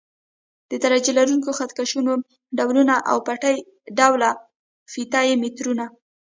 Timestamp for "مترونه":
5.43-5.85